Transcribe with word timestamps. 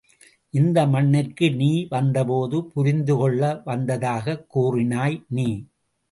இந்த 0.53 0.87
மண்ணிற்கு 0.87 1.51
நீ 1.51 1.87
வந்தபோது 1.89 2.65
புரிந்துகொள்ள 2.67 3.61
வந்ததாகக் 3.65 4.45
கூறினாய் 4.55 5.25
நீ. 5.29 5.47